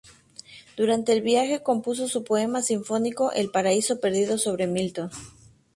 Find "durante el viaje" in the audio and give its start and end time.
0.77-1.61